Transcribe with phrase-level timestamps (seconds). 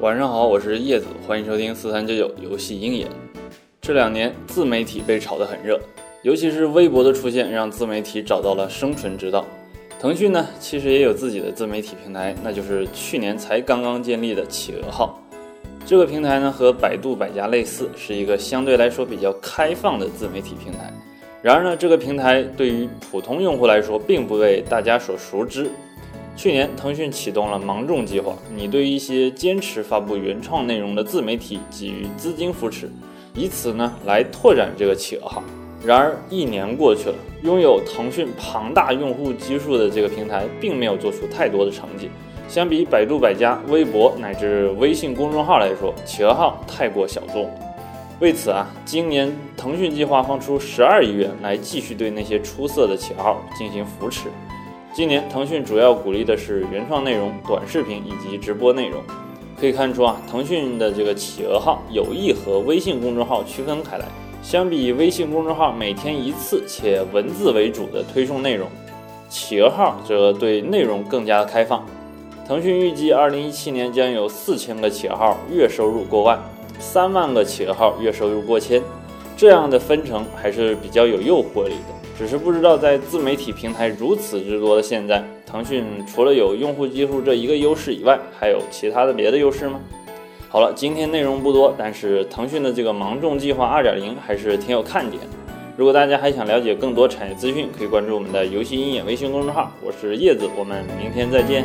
[0.00, 3.06] 晚上好，我是叶子，欢迎收听四三九九游戏鹰眼。
[3.82, 5.78] 这两年自媒体被炒得很热，
[6.22, 9.44] 尤其是微博的出现，让自媒体找到了生存之道。
[10.00, 15.22] 腾讯呢，其实也有自己的自媒体平台，那就是去年才刚刚建立的企鹅号。
[15.84, 20.90] 这个平台呢，和百度百家类似，是一个相对来说比较开放的自媒体平台。
[21.42, 25.70] 然而呢，这个平台对于普通用户来说，并不为大家所熟知。
[26.36, 32.90] 去年，腾讯启动了芒种计划，你对一些坚持发布原创内容的自媒体给予资金扶持，
[33.34, 35.42] 以此呢来拓展这个企鹅号。
[35.84, 42.10] 然而，一年过去了，拥有腾讯庞大用户基数的这个平台，并没有做出太多的成绩。
[42.48, 47.50] 相比百度百家、微博乃至微信公众号来说，企鹅号太过小众。
[48.18, 54.28] 为此啊，今年腾讯计划放出十二亿元来继续对那些出色的企鹅号进行扶持。
[54.92, 59.00] 今年，腾讯主要鼓励的是原创内容、短视频以及直播内容。
[59.58, 64.06] 可以看出啊，腾讯的这个企鹅号有意和微信公众号区分开来。
[64.42, 68.66] 相比微信公众号每天一次且文字为主的推送内容，
[69.28, 71.86] 企鹅号则对内容更加的开放。
[72.44, 76.36] 腾讯预计，二零一七年将有四千个企鹅号月收入过万，
[76.80, 78.82] 三万个企鹅号月收入过千。
[79.36, 81.99] 这样的分成还是比较有诱惑力的。
[82.20, 89.80] 只是不知道，在自媒体平台如此之多的现在，腾讯除了有用户基数这一个优势以外，还有其他的别的优势吗？
[90.50, 95.22] 好了，今天内容不多，但是腾讯的这个芒种计划二点零还是挺有看点。
[95.78, 99.72] 如果大家还想了解更多产业资讯，可以关注我们的游戏鹰眼微信公众号。
[99.82, 101.64] 我是叶子，我们明天再见。